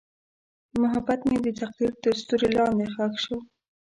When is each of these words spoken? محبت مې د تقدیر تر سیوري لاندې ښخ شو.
محبت 0.81 1.19
مې 1.29 1.37
د 1.45 1.47
تقدیر 1.59 1.91
تر 2.03 2.13
سیوري 2.25 2.49
لاندې 2.57 2.85
ښخ 2.93 3.13
شو. 3.23 3.37